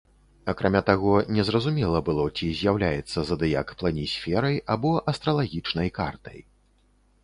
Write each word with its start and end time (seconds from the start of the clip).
Акрамя 0.53 0.79
таго, 0.87 1.11
незразумела 1.39 2.01
было, 2.09 2.25
ці 2.37 2.49
з'яўляецца 2.63 3.27
задыяк 3.31 3.77
планісферай 3.83 4.61
або 4.77 4.99
астралагічнай 5.15 5.89
картай. 6.01 6.39